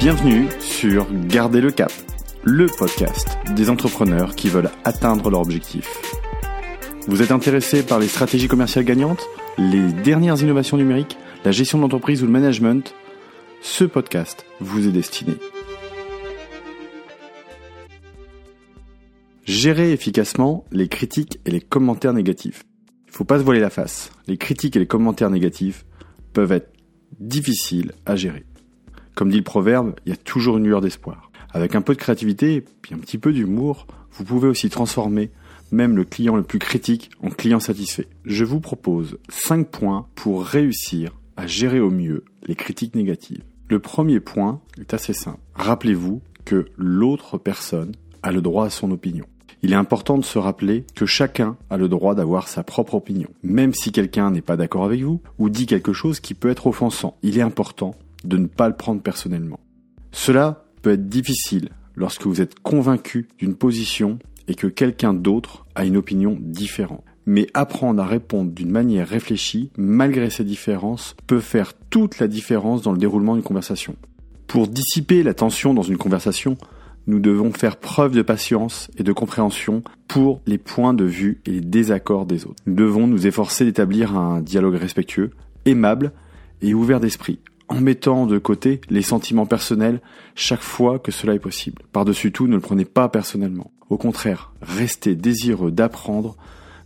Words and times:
Bienvenue 0.00 0.48
sur 0.60 1.06
Garder 1.26 1.60
le 1.60 1.70
Cap, 1.70 1.92
le 2.42 2.68
podcast 2.68 3.36
des 3.54 3.68
entrepreneurs 3.68 4.34
qui 4.34 4.48
veulent 4.48 4.70
atteindre 4.82 5.28
leur 5.28 5.42
objectif. 5.42 5.86
Vous 7.06 7.20
êtes 7.20 7.32
intéressé 7.32 7.82
par 7.82 7.98
les 7.98 8.08
stratégies 8.08 8.48
commerciales 8.48 8.86
gagnantes, 8.86 9.22
les 9.58 9.92
dernières 9.92 10.40
innovations 10.40 10.78
numériques, 10.78 11.18
la 11.44 11.52
gestion 11.52 11.76
de 11.76 11.82
l'entreprise 11.82 12.22
ou 12.22 12.26
le 12.26 12.32
management? 12.32 12.94
Ce 13.60 13.84
podcast 13.84 14.46
vous 14.58 14.88
est 14.88 14.92
destiné. 14.92 15.34
Gérer 19.44 19.92
efficacement 19.92 20.64
les 20.72 20.88
critiques 20.88 21.40
et 21.44 21.50
les 21.50 21.60
commentaires 21.60 22.14
négatifs. 22.14 22.62
Il 23.04 23.10
ne 23.10 23.16
faut 23.16 23.24
pas 23.26 23.38
se 23.38 23.44
voiler 23.44 23.60
la 23.60 23.68
face. 23.68 24.12
Les 24.26 24.38
critiques 24.38 24.76
et 24.76 24.80
les 24.80 24.86
commentaires 24.86 25.28
négatifs 25.28 25.84
peuvent 26.32 26.52
être 26.52 26.72
difficiles 27.18 27.92
à 28.06 28.16
gérer. 28.16 28.46
Comme 29.20 29.28
dit 29.28 29.36
le 29.36 29.42
proverbe, 29.42 29.92
il 30.06 30.08
y 30.08 30.12
a 30.14 30.16
toujours 30.16 30.56
une 30.56 30.64
lueur 30.64 30.80
d'espoir. 30.80 31.30
Avec 31.50 31.74
un 31.74 31.82
peu 31.82 31.92
de 31.92 31.98
créativité 31.98 32.64
et 32.90 32.94
un 32.94 32.96
petit 32.96 33.18
peu 33.18 33.34
d'humour, 33.34 33.86
vous 34.12 34.24
pouvez 34.24 34.48
aussi 34.48 34.70
transformer 34.70 35.30
même 35.72 35.94
le 35.94 36.04
client 36.04 36.36
le 36.36 36.42
plus 36.42 36.58
critique 36.58 37.10
en 37.22 37.28
client 37.28 37.60
satisfait. 37.60 38.08
Je 38.24 38.46
vous 38.46 38.60
propose 38.60 39.18
5 39.28 39.68
points 39.68 40.06
pour 40.14 40.42
réussir 40.42 41.10
à 41.36 41.46
gérer 41.46 41.80
au 41.80 41.90
mieux 41.90 42.24
les 42.46 42.54
critiques 42.54 42.94
négatives. 42.94 43.42
Le 43.68 43.78
premier 43.78 44.20
point 44.20 44.62
est 44.80 44.94
assez 44.94 45.12
simple. 45.12 45.40
Rappelez-vous 45.54 46.22
que 46.46 46.64
l'autre 46.78 47.36
personne 47.36 47.92
a 48.22 48.32
le 48.32 48.40
droit 48.40 48.64
à 48.64 48.70
son 48.70 48.90
opinion. 48.90 49.26
Il 49.62 49.72
est 49.72 49.76
important 49.76 50.16
de 50.16 50.24
se 50.24 50.38
rappeler 50.38 50.86
que 50.94 51.04
chacun 51.04 51.58
a 51.68 51.76
le 51.76 51.88
droit 51.90 52.14
d'avoir 52.14 52.48
sa 52.48 52.62
propre 52.62 52.94
opinion. 52.94 53.28
Même 53.42 53.74
si 53.74 53.92
quelqu'un 53.92 54.30
n'est 54.30 54.40
pas 54.40 54.56
d'accord 54.56 54.84
avec 54.84 55.02
vous 55.02 55.20
ou 55.38 55.50
dit 55.50 55.66
quelque 55.66 55.92
chose 55.92 56.20
qui 56.20 56.32
peut 56.32 56.48
être 56.48 56.66
offensant, 56.66 57.18
il 57.22 57.36
est 57.36 57.42
important 57.42 57.94
de 58.24 58.36
ne 58.36 58.46
pas 58.46 58.68
le 58.68 58.76
prendre 58.76 59.02
personnellement. 59.02 59.60
Cela 60.12 60.64
peut 60.82 60.92
être 60.92 61.08
difficile 61.08 61.70
lorsque 61.94 62.26
vous 62.26 62.40
êtes 62.40 62.58
convaincu 62.60 63.28
d'une 63.38 63.54
position 63.54 64.18
et 64.48 64.54
que 64.54 64.66
quelqu'un 64.66 65.14
d'autre 65.14 65.66
a 65.74 65.84
une 65.84 65.96
opinion 65.96 66.36
différente. 66.40 67.04
Mais 67.26 67.46
apprendre 67.54 68.02
à 68.02 68.06
répondre 68.06 68.50
d'une 68.50 68.70
manière 68.70 69.06
réfléchie, 69.06 69.70
malgré 69.76 70.30
ces 70.30 70.44
différences, 70.44 71.14
peut 71.26 71.40
faire 71.40 71.74
toute 71.90 72.18
la 72.18 72.26
différence 72.26 72.82
dans 72.82 72.92
le 72.92 72.98
déroulement 72.98 73.34
d'une 73.34 73.44
conversation. 73.44 73.94
Pour 74.46 74.66
dissiper 74.66 75.22
la 75.22 75.34
tension 75.34 75.74
dans 75.74 75.82
une 75.82 75.98
conversation, 75.98 76.56
nous 77.06 77.20
devons 77.20 77.52
faire 77.52 77.76
preuve 77.76 78.12
de 78.12 78.22
patience 78.22 78.90
et 78.96 79.02
de 79.02 79.12
compréhension 79.12 79.82
pour 80.08 80.40
les 80.46 80.58
points 80.58 80.94
de 80.94 81.04
vue 81.04 81.40
et 81.46 81.52
les 81.52 81.60
désaccords 81.60 82.26
des 82.26 82.46
autres. 82.46 82.62
Nous 82.66 82.74
devons 82.74 83.06
nous 83.06 83.26
efforcer 83.26 83.64
d'établir 83.64 84.16
un 84.16 84.40
dialogue 84.40 84.74
respectueux, 84.74 85.30
aimable 85.66 86.12
et 86.62 86.74
ouvert 86.74 87.00
d'esprit, 87.00 87.38
en 87.70 87.80
mettant 87.80 88.26
de 88.26 88.38
côté 88.38 88.80
les 88.90 89.02
sentiments 89.02 89.46
personnels 89.46 90.00
chaque 90.34 90.60
fois 90.60 90.98
que 90.98 91.12
cela 91.12 91.34
est 91.34 91.38
possible. 91.38 91.82
Par-dessus 91.92 92.32
tout, 92.32 92.48
ne 92.48 92.56
le 92.56 92.60
prenez 92.60 92.84
pas 92.84 93.08
personnellement. 93.08 93.72
Au 93.88 93.96
contraire, 93.96 94.52
restez 94.60 95.14
désireux 95.14 95.70
d'apprendre 95.70 96.36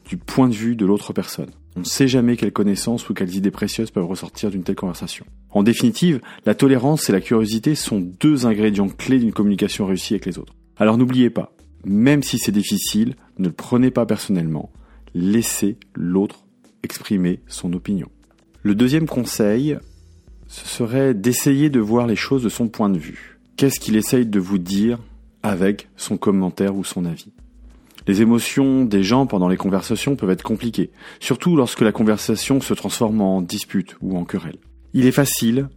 du 0.06 0.18
point 0.18 0.48
de 0.48 0.54
vue 0.54 0.76
de 0.76 0.84
l'autre 0.84 1.12
personne. 1.12 1.50
On 1.76 1.80
ne 1.80 1.84
sait 1.84 2.06
jamais 2.06 2.36
quelles 2.36 2.52
connaissances 2.52 3.08
ou 3.08 3.14
quelles 3.14 3.34
idées 3.34 3.50
précieuses 3.50 3.90
peuvent 3.90 4.06
ressortir 4.06 4.50
d'une 4.50 4.62
telle 4.62 4.76
conversation. 4.76 5.24
En 5.50 5.62
définitive, 5.62 6.20
la 6.46 6.54
tolérance 6.54 7.08
et 7.08 7.12
la 7.12 7.20
curiosité 7.20 7.74
sont 7.74 8.00
deux 8.20 8.46
ingrédients 8.46 8.88
clés 8.88 9.18
d'une 9.18 9.32
communication 9.32 9.86
réussie 9.86 10.14
avec 10.14 10.26
les 10.26 10.38
autres. 10.38 10.54
Alors 10.76 10.98
n'oubliez 10.98 11.30
pas, 11.30 11.52
même 11.84 12.22
si 12.22 12.38
c'est 12.38 12.52
difficile, 12.52 13.16
ne 13.38 13.48
le 13.48 13.52
prenez 13.52 13.90
pas 13.90 14.06
personnellement. 14.06 14.70
Laissez 15.14 15.78
l'autre 15.94 16.44
exprimer 16.82 17.40
son 17.46 17.72
opinion. 17.72 18.08
Le 18.62 18.74
deuxième 18.74 19.06
conseil, 19.06 19.78
ce 20.54 20.68
serait 20.68 21.14
d'essayer 21.14 21.68
de 21.68 21.80
voir 21.80 22.06
les 22.06 22.14
choses 22.14 22.44
de 22.44 22.48
son 22.48 22.68
point 22.68 22.88
de 22.88 22.98
vue. 22.98 23.40
Qu'est-ce 23.56 23.80
qu'il 23.80 23.96
essaye 23.96 24.24
de 24.24 24.38
vous 24.38 24.58
dire 24.58 25.00
avec 25.42 25.88
son 25.96 26.16
commentaire 26.16 26.76
ou 26.76 26.84
son 26.84 27.04
avis? 27.06 27.32
Les 28.06 28.22
émotions 28.22 28.84
des 28.84 29.02
gens 29.02 29.26
pendant 29.26 29.48
les 29.48 29.56
conversations 29.56 30.14
peuvent 30.14 30.30
être 30.30 30.44
compliquées, 30.44 30.90
surtout 31.18 31.56
lorsque 31.56 31.80
la 31.80 31.90
conversation 31.90 32.60
se 32.60 32.72
transforme 32.72 33.20
en 33.20 33.42
dispute 33.42 33.96
ou 34.00 34.16
en 34.16 34.24
querelle. 34.24 34.58
Il 34.92 35.06
est 35.06 35.12
facile 35.12 35.68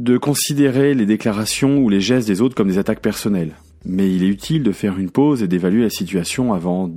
de 0.00 0.18
considérer 0.18 0.94
les 0.94 1.06
déclarations 1.06 1.78
ou 1.78 1.88
les 1.88 2.00
gestes 2.00 2.26
des 2.26 2.40
autres 2.40 2.56
comme 2.56 2.68
des 2.68 2.78
attaques 2.78 3.02
personnelles, 3.02 3.54
mais 3.84 4.12
il 4.12 4.24
est 4.24 4.28
utile 4.28 4.64
de 4.64 4.72
faire 4.72 4.98
une 4.98 5.10
pause 5.10 5.44
et 5.44 5.48
d'évaluer 5.48 5.84
la 5.84 5.90
situation 5.90 6.52
avant 6.52 6.90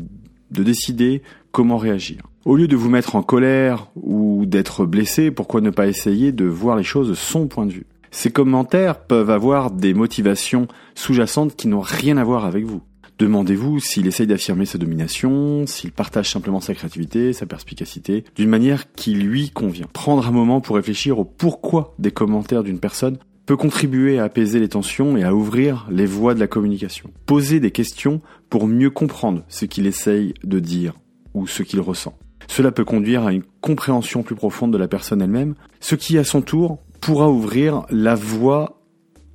de 0.50 0.64
décider 0.64 1.22
comment 1.52 1.78
réagir. 1.78 2.24
Au 2.48 2.56
lieu 2.56 2.70
de 2.70 2.78
vous 2.78 2.88
mettre 2.88 3.18
en 3.18 3.24
colère 3.24 3.92
ou 4.02 4.46
d'être 4.46 4.86
blessé, 4.86 5.32
pourquoi 5.32 5.60
ne 5.60 5.70
pas 5.70 5.88
essayer 5.88 6.32
de 6.32 6.46
voir 6.46 6.78
les 6.78 6.84
choses 6.84 7.10
de 7.10 7.14
son 7.14 7.48
point 7.48 7.66
de 7.66 7.74
vue? 7.74 7.88
Ces 8.10 8.32
commentaires 8.32 9.02
peuvent 9.02 9.32
avoir 9.32 9.70
des 9.70 9.94
motivations 9.94 10.70
sous-jacentes 10.96 11.58
qui 11.58 11.68
n'ont 11.68 11.82
rien 11.82 12.16
à 12.16 12.24
voir 12.24 12.46
avec 12.46 12.64
vous. 12.64 12.82
Demandez-vous 13.20 13.82
s'il 13.82 14.08
essaye 14.08 14.28
d'affirmer 14.28 14.66
sa 14.66 14.78
domination, 14.78 15.68
s'il 15.68 15.92
partage 15.92 16.32
simplement 16.32 16.62
sa 16.62 16.74
créativité, 16.74 17.34
sa 17.34 17.46
perspicacité, 17.46 18.24
d'une 18.38 18.50
manière 18.50 18.94
qui 18.94 19.14
lui 19.14 19.50
convient. 19.50 19.88
Prendre 19.92 20.26
un 20.26 20.32
moment 20.32 20.62
pour 20.62 20.78
réfléchir 20.78 21.20
au 21.20 21.26
pourquoi 21.26 21.96
des 22.00 22.12
commentaires 22.12 22.64
d'une 22.64 22.80
personne 22.80 23.18
peut 23.46 23.58
contribuer 23.58 24.20
à 24.20 24.24
apaiser 24.24 24.62
les 24.62 24.70
tensions 24.70 25.18
et 25.18 25.26
à 25.26 25.36
ouvrir 25.36 25.86
les 25.92 26.06
voies 26.06 26.34
de 26.34 26.40
la 26.40 26.48
communication. 26.48 27.10
Posez 27.26 27.60
des 27.60 27.72
questions 27.72 28.22
pour 28.50 28.68
mieux 28.68 28.90
comprendre 28.90 29.44
ce 29.50 29.66
qu'il 29.66 29.86
essaye 29.86 30.34
de 30.46 30.62
dire 30.62 30.94
ou 31.34 31.46
ce 31.46 31.62
qu'il 31.62 31.82
ressent. 31.82 32.18
Cela 32.48 32.72
peut 32.72 32.86
conduire 32.86 33.26
à 33.26 33.34
une 33.34 33.44
compréhension 33.62 34.24
plus 34.24 34.36
profonde 34.36 34.72
de 34.72 34.78
la 34.78 34.88
personne 34.88 35.22
elle-même, 35.22 35.56
ce 35.80 35.96
qui 35.96 36.18
à 36.18 36.24
son 36.24 36.42
tour 36.42 36.80
pourra 37.02 37.30
ouvrir 37.30 37.86
la 37.90 38.16
voie 38.16 38.82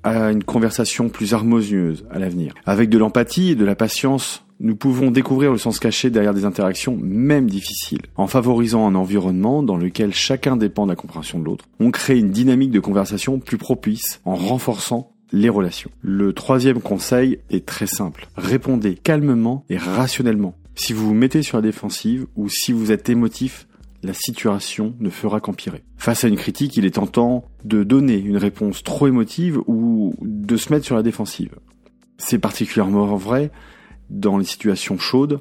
à 0.03 0.33
une 0.33 0.43
conversation 0.43 1.09
plus 1.09 1.33
harmonieuse 1.33 2.05
à 2.11 2.19
l'avenir. 2.19 2.55
Avec 2.67 2.91
de 2.91 2.99
l'empathie 2.99 3.51
et 3.51 3.55
de 3.55 3.65
la 3.65 3.77
patience, 3.77 4.45
nous 4.59 4.77
pouvons 4.77 5.11
découvrir 5.11 5.53
le 5.53 5.59
sens 5.59 5.79
caché 5.79 6.11
derrière 6.11 6.35
des 6.35 6.45
interactions, 6.45 6.97
même 7.01 7.49
difficiles. 7.49 8.03
En 8.17 8.27
favorisant 8.27 8.87
un 8.87 8.95
environnement 8.95 9.63
dans 9.63 9.77
lequel 9.77 10.15
chacun 10.15 10.57
dépend 10.57 10.85
de 10.85 10.91
la 10.91 10.97
compréhension 10.97 11.39
de 11.39 11.45
l'autre, 11.45 11.65
on 11.81 11.91
crée 11.91 12.19
une 12.19 12.31
dynamique 12.31 12.71
de 12.71 12.81
conversation 12.81 13.39
plus 13.39 13.59
propice 13.59 14.21
en 14.25 14.35
renforçant 14.35 15.13
les 15.33 15.49
relations. 15.49 15.91
Le 16.01 16.33
troisième 16.33 16.81
conseil 16.81 17.39
est 17.51 17.67
très 17.67 17.87
simple. 17.87 18.29
Répondez 18.37 18.95
calmement 18.95 19.65
et 19.69 19.79
rationnellement. 19.79 20.55
Si 20.75 20.93
vous 20.93 21.07
vous 21.07 21.15
mettez 21.15 21.43
sur 21.43 21.59
la 21.59 21.63
défensive 21.63 22.27
ou 22.37 22.49
si 22.49 22.73
vous 22.73 22.93
êtes 22.93 23.09
émotif, 23.09 23.67
la 24.03 24.15
situation 24.15 24.95
ne 24.99 25.11
fera 25.11 25.41
qu'empirer. 25.41 25.85
Face 25.97 26.25
à 26.25 26.29
une 26.29 26.37
critique, 26.37 26.77
il 26.77 26.85
est 26.85 26.93
tentant 26.93 27.45
de 27.65 27.85
donner 27.85 28.19
une 28.19 28.37
réponse 28.37 28.83
trop 28.83 29.07
émotive 29.07 29.61
ou 29.67 30.15
de 30.23 30.57
se 30.57 30.73
mettre 30.73 30.85
sur 30.85 30.97
la 30.97 31.03
défensive. 31.03 31.55
C'est 32.19 32.39
particulièrement 32.39 33.17
vrai 33.17 33.51
dans 34.11 34.39
les 34.39 34.45
situations 34.45 34.99
chaudes 34.99 35.41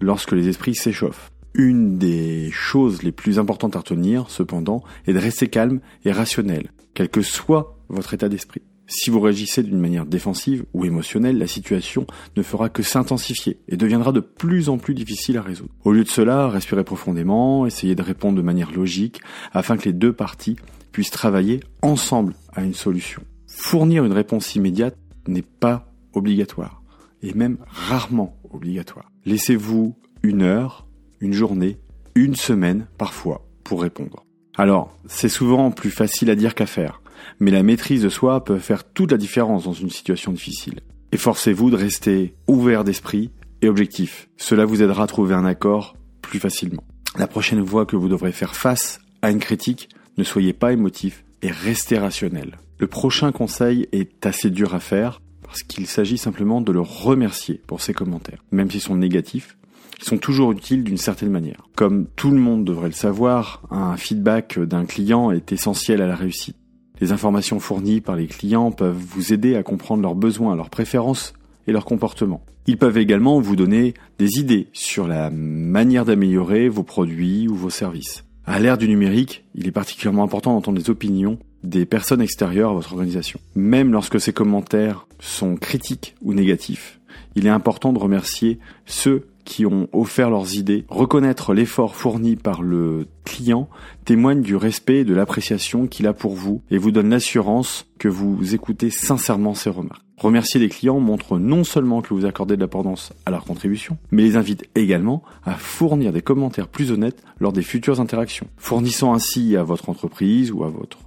lorsque 0.00 0.32
les 0.32 0.48
esprits 0.48 0.74
s'échauffent. 0.74 1.32
Une 1.54 1.98
des 1.98 2.50
choses 2.52 3.02
les 3.02 3.12
plus 3.12 3.38
importantes 3.38 3.76
à 3.76 3.78
retenir, 3.78 4.28
cependant, 4.28 4.82
est 5.06 5.12
de 5.12 5.18
rester 5.18 5.48
calme 5.48 5.80
et 6.04 6.12
rationnel, 6.12 6.70
quel 6.94 7.08
que 7.08 7.22
soit 7.22 7.78
votre 7.88 8.12
état 8.14 8.28
d'esprit. 8.28 8.62
Si 8.88 9.10
vous 9.10 9.20
réagissez 9.20 9.62
d'une 9.64 9.80
manière 9.80 10.06
défensive 10.06 10.64
ou 10.72 10.84
émotionnelle, 10.84 11.38
la 11.38 11.48
situation 11.48 12.06
ne 12.36 12.42
fera 12.42 12.68
que 12.68 12.84
s'intensifier 12.84 13.58
et 13.68 13.76
deviendra 13.76 14.12
de 14.12 14.20
plus 14.20 14.68
en 14.68 14.78
plus 14.78 14.94
difficile 14.94 15.38
à 15.38 15.42
résoudre. 15.42 15.72
Au 15.84 15.92
lieu 15.92 16.04
de 16.04 16.08
cela, 16.08 16.48
respirez 16.48 16.84
profondément, 16.84 17.66
essayez 17.66 17.96
de 17.96 18.02
répondre 18.02 18.36
de 18.36 18.42
manière 18.42 18.70
logique 18.70 19.20
afin 19.52 19.76
que 19.76 19.86
les 19.86 19.92
deux 19.92 20.12
parties 20.12 20.56
puissent 20.92 21.10
travailler 21.10 21.60
ensemble 21.82 22.34
à 22.54 22.62
une 22.62 22.74
solution. 22.74 23.22
Fournir 23.48 24.04
une 24.04 24.12
réponse 24.12 24.54
immédiate 24.54 24.96
n'est 25.26 25.42
pas 25.42 25.92
obligatoire 26.12 26.82
et 27.22 27.34
même 27.34 27.58
rarement 27.66 28.36
obligatoire. 28.52 29.10
Laissez-vous 29.24 29.96
une 30.22 30.42
heure, 30.42 30.86
une 31.20 31.32
journée, 31.32 31.78
une 32.14 32.36
semaine 32.36 32.86
parfois 32.98 33.46
pour 33.64 33.82
répondre. 33.82 34.24
Alors, 34.56 34.96
c'est 35.06 35.28
souvent 35.28 35.70
plus 35.70 35.90
facile 35.90 36.30
à 36.30 36.36
dire 36.36 36.54
qu'à 36.54 36.66
faire 36.66 37.00
mais 37.40 37.50
la 37.50 37.62
maîtrise 37.62 38.02
de 38.02 38.08
soi 38.08 38.44
peut 38.44 38.58
faire 38.58 38.84
toute 38.84 39.12
la 39.12 39.18
différence 39.18 39.64
dans 39.64 39.72
une 39.72 39.90
situation 39.90 40.32
difficile. 40.32 40.80
Efforcez-vous 41.12 41.70
de 41.70 41.76
rester 41.76 42.34
ouvert 42.46 42.84
d'esprit 42.84 43.30
et 43.62 43.68
objectif. 43.68 44.28
Cela 44.36 44.64
vous 44.64 44.82
aidera 44.82 45.04
à 45.04 45.06
trouver 45.06 45.34
un 45.34 45.44
accord 45.44 45.96
plus 46.20 46.40
facilement. 46.40 46.84
La 47.18 47.26
prochaine 47.26 47.64
fois 47.64 47.86
que 47.86 47.96
vous 47.96 48.08
devrez 48.08 48.32
faire 48.32 48.54
face 48.54 49.00
à 49.22 49.30
une 49.30 49.38
critique, 49.38 49.88
ne 50.18 50.24
soyez 50.24 50.52
pas 50.52 50.72
émotif 50.72 51.24
et 51.42 51.50
restez 51.50 51.98
rationnel. 51.98 52.58
Le 52.78 52.86
prochain 52.86 53.32
conseil 53.32 53.88
est 53.92 54.26
assez 54.26 54.50
dur 54.50 54.74
à 54.74 54.80
faire 54.80 55.22
parce 55.42 55.62
qu'il 55.62 55.86
s'agit 55.86 56.18
simplement 56.18 56.60
de 56.60 56.72
le 56.72 56.80
remercier 56.80 57.62
pour 57.66 57.80
ses 57.80 57.94
commentaires. 57.94 58.42
Même 58.50 58.70
s'ils 58.70 58.80
sont 58.80 58.96
négatifs, 58.96 59.56
ils 59.98 60.04
sont 60.04 60.18
toujours 60.18 60.52
utiles 60.52 60.84
d'une 60.84 60.98
certaine 60.98 61.30
manière. 61.30 61.62
Comme 61.74 62.06
tout 62.16 62.30
le 62.30 62.38
monde 62.38 62.64
devrait 62.64 62.88
le 62.88 62.94
savoir, 62.94 63.62
un 63.70 63.96
feedback 63.96 64.58
d'un 64.58 64.84
client 64.84 65.30
est 65.30 65.52
essentiel 65.52 66.02
à 66.02 66.06
la 66.06 66.16
réussite. 66.16 66.56
Les 67.00 67.12
informations 67.12 67.60
fournies 67.60 68.00
par 68.00 68.16
les 68.16 68.26
clients 68.26 68.70
peuvent 68.70 68.96
vous 68.96 69.32
aider 69.32 69.54
à 69.56 69.62
comprendre 69.62 70.02
leurs 70.02 70.14
besoins, 70.14 70.56
leurs 70.56 70.70
préférences 70.70 71.34
et 71.66 71.72
leurs 71.72 71.84
comportements. 71.84 72.42
Ils 72.66 72.78
peuvent 72.78 72.98
également 72.98 73.40
vous 73.40 73.54
donner 73.54 73.94
des 74.18 74.38
idées 74.38 74.68
sur 74.72 75.06
la 75.06 75.30
manière 75.30 76.04
d'améliorer 76.04 76.68
vos 76.68 76.82
produits 76.82 77.48
ou 77.48 77.54
vos 77.54 77.70
services. 77.70 78.24
À 78.44 78.58
l'ère 78.60 78.78
du 78.78 78.88
numérique, 78.88 79.44
il 79.54 79.66
est 79.66 79.72
particulièrement 79.72 80.24
important 80.24 80.54
d'entendre 80.54 80.78
les 80.78 80.90
opinions 80.90 81.38
des 81.64 81.84
personnes 81.84 82.20
extérieures 82.20 82.70
à 82.70 82.74
votre 82.74 82.92
organisation. 82.92 83.40
Même 83.56 83.92
lorsque 83.92 84.20
ces 84.20 84.32
commentaires 84.32 85.06
sont 85.18 85.56
critiques 85.56 86.14
ou 86.22 86.32
négatifs, 86.32 87.00
il 87.34 87.46
est 87.46 87.50
important 87.50 87.92
de 87.92 87.98
remercier 87.98 88.58
ceux 88.86 89.26
qui 89.46 89.64
ont 89.64 89.88
offert 89.94 90.28
leurs 90.28 90.56
idées. 90.56 90.84
Reconnaître 90.90 91.54
l'effort 91.54 91.96
fourni 91.96 92.36
par 92.36 92.62
le 92.62 93.06
client 93.24 93.70
témoigne 94.04 94.42
du 94.42 94.56
respect 94.56 94.98
et 94.98 95.04
de 95.04 95.14
l'appréciation 95.14 95.86
qu'il 95.86 96.06
a 96.06 96.12
pour 96.12 96.34
vous 96.34 96.60
et 96.70 96.76
vous 96.76 96.90
donne 96.90 97.08
l'assurance 97.08 97.86
que 97.98 98.08
vous 98.08 98.54
écoutez 98.54 98.90
sincèrement 98.90 99.54
ses 99.54 99.70
remarques. 99.70 100.02
Remercier 100.18 100.58
les 100.58 100.68
clients 100.68 100.98
montre 100.98 101.38
non 101.38 101.62
seulement 101.62 102.00
que 102.00 102.14
vous 102.14 102.24
accordez 102.24 102.56
de 102.56 102.60
l'importance 102.60 103.12
à 103.26 103.30
leur 103.30 103.44
contribution, 103.44 103.98
mais 104.10 104.22
les 104.22 104.36
invite 104.36 104.64
également 104.74 105.22
à 105.44 105.52
fournir 105.52 106.12
des 106.12 106.22
commentaires 106.22 106.68
plus 106.68 106.90
honnêtes 106.90 107.22
lors 107.38 107.52
des 107.52 107.62
futures 107.62 108.00
interactions, 108.00 108.48
fournissant 108.56 109.14
ainsi 109.14 109.56
à 109.56 109.62
votre 109.62 109.90
entreprise 109.90 110.52
ou 110.52 110.64
à 110.64 110.68
votre 110.68 110.98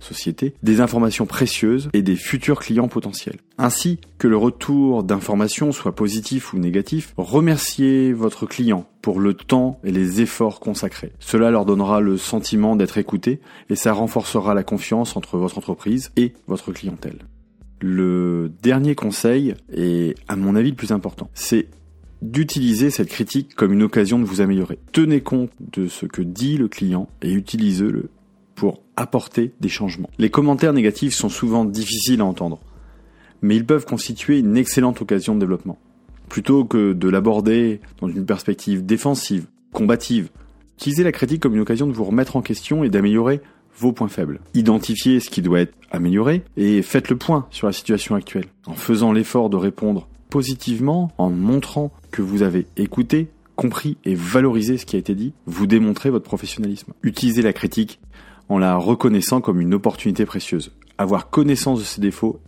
société 0.00 0.54
des 0.62 0.80
informations 0.80 1.26
précieuses 1.26 1.88
et 1.92 2.02
des 2.02 2.16
futurs 2.16 2.60
clients 2.60 2.88
potentiels. 2.88 3.38
Ainsi 3.58 3.98
que 4.18 4.28
le 4.28 4.36
retour 4.36 5.02
d'informations 5.02 5.72
soit 5.72 5.94
positif 5.94 6.52
ou 6.52 6.58
négatif, 6.58 7.14
remerciez 7.16 8.12
votre 8.12 8.46
client 8.46 8.86
pour 9.02 9.20
le 9.20 9.34
temps 9.34 9.80
et 9.84 9.92
les 9.92 10.20
efforts 10.20 10.60
consacrés. 10.60 11.12
Cela 11.18 11.50
leur 11.50 11.64
donnera 11.64 12.00
le 12.00 12.16
sentiment 12.16 12.76
d'être 12.76 12.98
écouté 12.98 13.40
et 13.70 13.76
ça 13.76 13.92
renforcera 13.92 14.54
la 14.54 14.62
confiance 14.62 15.16
entre 15.16 15.38
votre 15.38 15.58
entreprise 15.58 16.10
et 16.16 16.32
votre 16.46 16.72
clientèle. 16.72 17.18
Le 17.80 18.50
dernier 18.62 18.94
conseil, 18.94 19.54
est 19.72 20.14
à 20.28 20.36
mon 20.36 20.56
avis 20.56 20.70
le 20.70 20.76
plus 20.76 20.92
important, 20.92 21.28
c'est 21.34 21.68
d'utiliser 22.22 22.90
cette 22.90 23.08
critique 23.08 23.54
comme 23.54 23.72
une 23.72 23.82
occasion 23.82 24.18
de 24.18 24.24
vous 24.24 24.40
améliorer. 24.40 24.78
Tenez 24.92 25.20
compte 25.20 25.50
de 25.60 25.86
ce 25.86 26.06
que 26.06 26.22
dit 26.22 26.56
le 26.56 26.68
client 26.68 27.08
et 27.22 27.32
utilisez-le 27.32 28.08
pour 28.56 28.82
apporter 28.96 29.52
des 29.60 29.68
changements. 29.68 30.10
Les 30.18 30.30
commentaires 30.30 30.72
négatifs 30.72 31.14
sont 31.14 31.28
souvent 31.28 31.64
difficiles 31.64 32.20
à 32.20 32.24
entendre, 32.24 32.58
mais 33.42 33.54
ils 33.54 33.66
peuvent 33.66 33.84
constituer 33.84 34.38
une 34.38 34.56
excellente 34.56 35.00
occasion 35.00 35.34
de 35.34 35.40
développement. 35.40 35.78
Plutôt 36.28 36.64
que 36.64 36.92
de 36.92 37.08
l'aborder 37.08 37.80
dans 38.00 38.08
une 38.08 38.26
perspective 38.26 38.84
défensive, 38.84 39.46
combative, 39.72 40.30
utilisez 40.78 41.04
la 41.04 41.12
critique 41.12 41.40
comme 41.40 41.54
une 41.54 41.60
occasion 41.60 41.86
de 41.86 41.92
vous 41.92 42.04
remettre 42.04 42.34
en 42.34 42.42
question 42.42 42.82
et 42.82 42.88
d'améliorer 42.88 43.40
vos 43.78 43.92
points 43.92 44.08
faibles. 44.08 44.40
Identifiez 44.54 45.20
ce 45.20 45.30
qui 45.30 45.42
doit 45.42 45.60
être 45.60 45.74
amélioré 45.90 46.42
et 46.56 46.82
faites 46.82 47.10
le 47.10 47.16
point 47.16 47.46
sur 47.50 47.66
la 47.66 47.72
situation 47.72 48.14
actuelle. 48.14 48.46
En 48.66 48.74
faisant 48.74 49.12
l'effort 49.12 49.50
de 49.50 49.56
répondre 49.56 50.08
positivement, 50.30 51.12
en 51.18 51.30
montrant 51.30 51.92
que 52.10 52.22
vous 52.22 52.42
avez 52.42 52.66
écouté, 52.76 53.28
compris 53.54 53.96
et 54.04 54.14
valorisé 54.14 54.76
ce 54.78 54.86
qui 54.86 54.96
a 54.96 54.98
été 54.98 55.14
dit, 55.14 55.32
vous 55.46 55.66
démontrez 55.66 56.10
votre 56.10 56.24
professionnalisme. 56.24 56.92
Utilisez 57.02 57.42
la 57.42 57.52
critique 57.52 58.00
en 58.48 58.58
la 58.58 58.76
reconnaissant 58.76 59.40
comme 59.40 59.60
une 59.60 59.74
opportunité 59.74 60.26
précieuse. 60.26 60.72
Avoir 60.98 61.30
connaissance 61.30 61.78
de 61.78 61.84
ses 61.84 62.00
défauts 62.00 62.40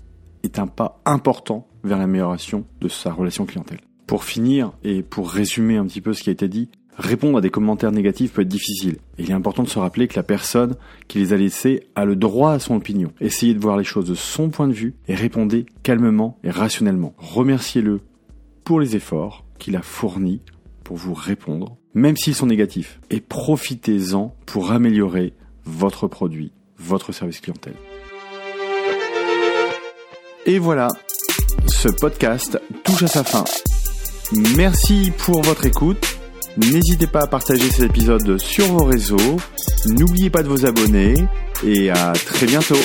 est 0.42 0.58
un 0.58 0.66
pas 0.66 1.00
important 1.04 1.66
vers 1.84 1.98
l'amélioration 1.98 2.64
de 2.80 2.88
sa 2.88 3.12
relation 3.12 3.46
clientèle. 3.46 3.80
Pour 4.06 4.24
finir, 4.24 4.72
et 4.84 5.02
pour 5.02 5.30
résumer 5.30 5.76
un 5.76 5.86
petit 5.86 6.00
peu 6.00 6.12
ce 6.14 6.22
qui 6.22 6.30
a 6.30 6.32
été 6.32 6.48
dit, 6.48 6.70
répondre 6.96 7.38
à 7.38 7.40
des 7.40 7.50
commentaires 7.50 7.92
négatifs 7.92 8.32
peut 8.32 8.42
être 8.42 8.48
difficile. 8.48 8.96
Il 9.18 9.30
est 9.30 9.34
important 9.34 9.62
de 9.62 9.68
se 9.68 9.78
rappeler 9.78 10.08
que 10.08 10.16
la 10.16 10.22
personne 10.22 10.76
qui 11.06 11.18
les 11.18 11.32
a 11.32 11.36
laissés 11.36 11.84
a 11.94 12.04
le 12.04 12.16
droit 12.16 12.52
à 12.52 12.58
son 12.58 12.76
opinion. 12.76 13.12
Essayez 13.20 13.54
de 13.54 13.60
voir 13.60 13.76
les 13.76 13.84
choses 13.84 14.06
de 14.06 14.14
son 14.14 14.48
point 14.48 14.68
de 14.68 14.72
vue 14.72 14.94
et 15.06 15.14
répondez 15.14 15.66
calmement 15.82 16.38
et 16.42 16.50
rationnellement. 16.50 17.14
Remerciez-le 17.18 18.00
pour 18.64 18.80
les 18.80 18.96
efforts 18.96 19.44
qu'il 19.58 19.76
a 19.76 19.82
fournis 19.82 20.40
pour 20.84 20.96
vous 20.96 21.14
répondre, 21.14 21.76
même 21.94 22.16
s'ils 22.16 22.34
sont 22.34 22.46
négatifs. 22.46 23.00
Et 23.10 23.20
profitez-en 23.20 24.34
pour 24.46 24.72
améliorer 24.72 25.34
votre 25.68 26.08
produit, 26.08 26.50
votre 26.78 27.12
service 27.12 27.40
clientèle. 27.40 27.76
Et 30.46 30.58
voilà, 30.58 30.88
ce 31.66 31.88
podcast 31.88 32.58
touche 32.84 33.02
à 33.02 33.06
sa 33.06 33.24
fin. 33.24 33.44
Merci 34.56 35.12
pour 35.18 35.42
votre 35.42 35.66
écoute. 35.66 36.02
N'hésitez 36.56 37.06
pas 37.06 37.20
à 37.20 37.26
partager 37.26 37.70
cet 37.70 37.84
épisode 37.84 38.38
sur 38.38 38.66
vos 38.66 38.84
réseaux. 38.84 39.36
N'oubliez 39.86 40.30
pas 40.30 40.42
de 40.42 40.48
vous 40.48 40.66
abonner 40.66 41.14
et 41.64 41.90
à 41.90 42.12
très 42.12 42.46
bientôt. 42.46 42.78